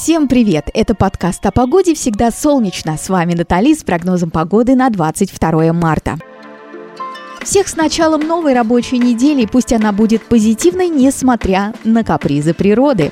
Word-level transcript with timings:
Всем 0.00 0.28
привет! 0.28 0.70
Это 0.74 0.94
подкаст 0.94 1.44
о 1.44 1.50
погоде 1.50 1.92
«Всегда 1.92 2.30
солнечно». 2.30 2.96
С 2.96 3.08
вами 3.08 3.34
Натали 3.34 3.74
с 3.74 3.82
прогнозом 3.82 4.30
погоды 4.30 4.76
на 4.76 4.90
22 4.90 5.72
марта. 5.72 6.18
Всех 7.42 7.66
с 7.66 7.74
началом 7.74 8.20
новой 8.20 8.54
рабочей 8.54 8.98
недели, 8.98 9.44
пусть 9.44 9.72
она 9.72 9.90
будет 9.90 10.22
позитивной, 10.22 10.88
несмотря 10.88 11.74
на 11.82 12.04
капризы 12.04 12.54
природы. 12.54 13.10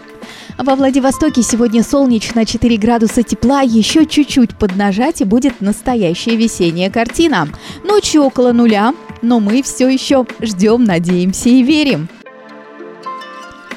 Во 0.59 0.77
Владивостоке 0.77 1.43
сегодня 1.43 1.83
солнечно, 1.83 2.47
4 2.47 2.77
градуса 2.77 3.25
тепла, 3.25 3.63
еще 3.63 4.07
чуть-чуть 4.07 4.57
поднажать 4.57 5.21
и 5.21 5.25
будет 5.25 5.61
настоящая 5.61 6.37
весенняя 6.37 6.89
картина. 6.89 7.49
Ночью 7.83 8.23
около 8.23 8.53
нуля, 8.53 8.95
но 9.23 9.41
мы 9.41 9.65
все 9.65 9.89
еще 9.89 10.25
ждем, 10.41 10.85
надеемся 10.85 11.49
и 11.49 11.65
верим. 11.65 12.09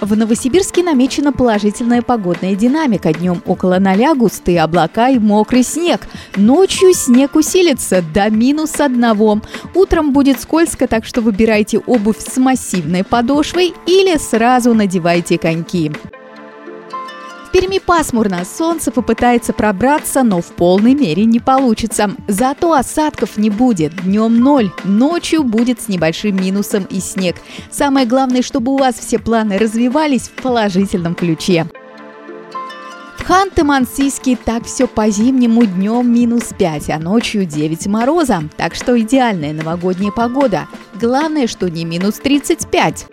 В 0.02 0.16
Новосибирске 0.16 0.82
намечена 0.82 1.34
положительная 1.34 2.02
погодная 2.02 2.56
динамика. 2.56 3.12
Днем 3.12 3.42
около 3.46 3.80
ноля 3.80 4.16
густые 4.16 4.62
облака 4.62 5.10
и 5.10 5.20
мокрый 5.20 5.64
снег. 5.64 6.08
Ночью 6.38 6.94
снег 6.94 7.36
усилится 7.36 8.02
до 8.14 8.30
минус 8.30 8.80
одного. 8.80 9.42
Утром 9.76 10.14
будет 10.14 10.40
скользко, 10.40 10.88
так 10.88 11.06
что 11.06 11.22
выбирайте 11.22 11.80
обувь 11.80 12.20
с 12.20 12.38
массивной 12.38 13.04
подошвой 13.04 13.74
или 13.88 14.18
сразу 14.18 14.74
надевайте 14.74 15.38
коньки. 15.38 15.92
В 17.50 17.52
Перми 17.52 17.80
пасмурно, 17.80 18.46
солнце 18.46 18.92
попытается 18.92 19.54
пробраться, 19.54 20.22
но 20.22 20.40
в 20.40 20.46
полной 20.46 20.94
мере 20.94 21.26
не 21.26 21.40
получится. 21.40 22.12
Зато 22.28 22.74
осадков 22.74 23.38
не 23.38 23.50
будет. 23.50 24.04
Днем 24.04 24.40
ноль, 24.40 24.70
ночью 24.84 25.44
будет 25.44 25.82
с 25.82 25.88
небольшим 25.88 26.36
минусом 26.36 26.84
и 26.92 27.00
снег. 27.00 27.38
Самое 27.72 28.06
главное, 28.06 28.44
чтобы 28.44 28.72
у 28.72 28.78
вас 28.78 29.00
все 29.00 29.18
планы 29.18 29.58
развивались 29.58 30.30
в 30.30 30.44
положительном 30.44 31.16
ключе. 31.16 31.66
В 33.18 33.28
Ханты-Мансийске 33.28 34.38
так 34.46 34.66
все 34.66 34.88
по-зимнему 34.88 35.66
днем 35.66 36.08
минус 36.08 36.50
5, 36.56 36.92
а 36.92 37.00
ночью 37.00 37.46
9 37.46 37.88
мороза. 37.88 38.44
Так 38.58 38.76
что 38.76 39.00
идеальная 39.00 39.54
новогодняя 39.54 40.12
погода. 40.12 40.68
Главное, 41.02 41.48
что 41.48 41.68
не 41.68 41.84
минус 41.84 42.20
35. 42.20 43.08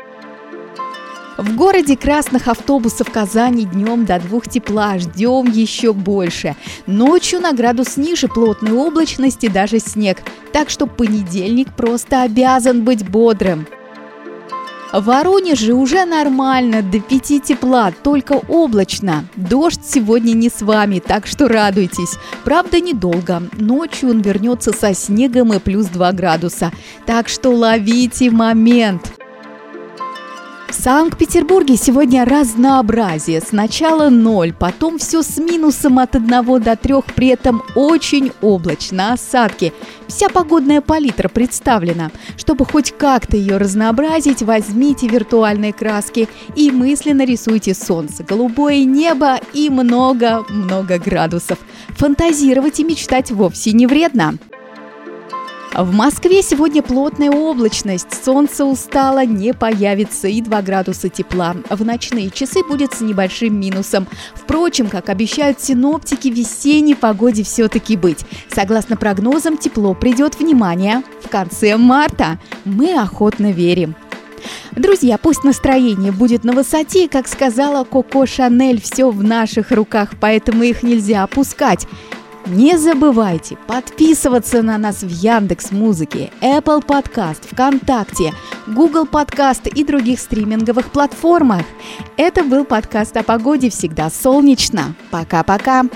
В 1.37 1.55
городе 1.55 1.97
красных 1.98 2.48
автобусов 2.48 3.11
Казани 3.11 3.67
днем 3.67 4.06
до 4.06 4.19
двух 4.19 4.48
тепла, 4.48 4.98
ждем 4.98 5.51
еще 5.51 5.92
больше. 5.92 6.56
Ночью 6.87 7.41
на 7.41 7.53
градус 7.53 7.98
ниже 7.98 8.27
плотной 8.27 8.73
облачности 8.73 9.48
даже 9.48 9.79
снег, 9.79 10.23
так 10.53 10.70
что 10.70 10.87
понедельник 10.87 11.75
просто 11.77 12.23
обязан 12.23 12.84
быть 12.84 13.07
бодрым. 13.07 13.67
В 14.95 15.05
Воронеже 15.05 15.75
уже 15.75 16.07
нормально, 16.07 16.81
до 16.81 17.01
5 17.01 17.42
тепла, 17.42 17.92
только 18.03 18.41
облачно. 18.48 19.27
Дождь 19.37 19.83
сегодня 19.84 20.33
не 20.33 20.48
с 20.48 20.62
вами, 20.62 21.01
так 21.01 21.27
что 21.27 21.48
радуйтесь. 21.48 22.17
Правда, 22.45 22.81
недолго. 22.81 23.42
Ночью 23.59 24.11
он 24.11 24.23
вернется 24.23 24.73
со 24.73 24.95
снегом 24.95 25.53
и 25.53 25.59
плюс 25.59 25.87
2 25.87 26.12
градуса. 26.12 26.73
Так 27.05 27.29
что 27.29 27.51
ловите 27.51 28.31
момент. 28.31 29.12
Санкт-Петербурге 30.87 31.77
сегодня 31.77 32.25
разнообразие. 32.25 33.41
Сначала 33.41 34.09
ноль, 34.09 34.53
потом 34.53 34.98
все 34.98 35.23
с 35.23 35.37
минусом 35.37 35.98
от 35.98 36.15
1 36.15 36.62
до 36.62 36.77
3, 36.77 36.95
при 37.17 37.27
этом 37.27 37.61
очень 37.75 38.31
облачно, 38.41 39.12
осадки. 39.12 39.73
Вся 40.07 40.29
погодная 40.29 40.81
палитра 40.81 41.29
представлена. 41.29 42.12
Чтобы 42.37 42.64
хоть 42.64 42.92
как-то 42.92 43.37
ее 43.37 43.57
разнообразить, 43.57 44.42
возьмите 44.42 45.09
виртуальные 45.09 45.73
краски 45.73 46.29
и 46.55 46.70
мысленно 46.70 47.25
рисуйте 47.25 47.75
солнце, 47.75 48.23
голубое 48.23 48.84
небо 48.84 49.41
и 49.55 49.70
много-много 49.70 51.01
градусов. 51.01 51.59
Фантазировать 51.97 52.79
и 52.79 52.84
мечтать 52.84 53.33
вовсе 53.33 53.73
не 53.73 53.89
вредно. 53.89 54.39
В 55.79 55.92
Москве 55.92 56.41
сегодня 56.41 56.83
плотная 56.83 57.31
облачность, 57.31 58.25
солнце 58.25 58.64
устало, 58.64 59.27
не 59.27 59.53
появится 59.53 60.27
и 60.27 60.41
2 60.41 60.63
градуса 60.63 61.11
тепла. 61.11 61.55
В 61.69 61.85
ночные 61.85 62.31
часы 62.31 62.64
будет 62.67 62.95
с 62.95 63.03
небольшим 63.03 63.61
минусом. 63.61 64.07
Впрочем, 64.35 64.89
как 64.89 65.11
обещают 65.11 65.61
синоптики, 65.61 66.29
весенней 66.29 66.97
погоде 66.97 67.42
все-таки 67.42 67.98
быть. 67.98 68.25
Согласно 68.51 68.97
прогнозам, 68.97 69.59
тепло 69.59 69.92
придет, 69.92 70.39
внимание, 70.39 71.03
в 71.23 71.29
конце 71.29 71.77
марта. 71.77 72.39
Мы 72.64 72.98
охотно 72.98 73.53
верим. 73.53 73.97
Друзья, 74.73 75.19
пусть 75.19 75.45
настроение 75.45 76.13
будет 76.13 76.45
на 76.45 76.53
высоте, 76.53 77.07
как 77.08 77.29
сказала 77.29 77.85
Коко 77.85 78.25
Шанель, 78.25 78.81
все 78.81 79.11
в 79.11 79.23
наших 79.23 79.73
руках, 79.73 80.13
поэтому 80.20 80.63
их 80.63 80.83
нельзя 80.83 81.23
опускать. 81.23 81.87
Не 82.46 82.79
забывайте 82.79 83.58
подписываться 83.67 84.62
на 84.62 84.79
нас 84.79 85.02
в 85.02 85.08
Яндекс 85.08 85.73
Музыке, 85.73 86.30
Apple 86.40 86.80
Podcast, 86.80 87.40
ВКонтакте, 87.51 88.33
Google 88.68 89.05
Podcast 89.05 89.68
и 89.68 89.83
других 89.83 90.20
стриминговых 90.20 90.92
платформах. 90.92 91.62
Это 92.17 92.45
был 92.45 92.64
подкаст 92.64 93.17
о 93.17 93.24
погоде 93.24 93.68
«Всегда 93.68 94.11
солнечно». 94.11 94.95
Пока-пока! 95.11 95.86